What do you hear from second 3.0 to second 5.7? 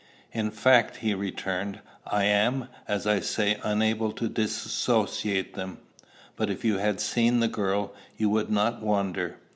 I say, unable to dissociate